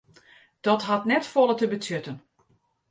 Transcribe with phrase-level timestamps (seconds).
[0.65, 2.17] Dat hat net folle te betsjutten.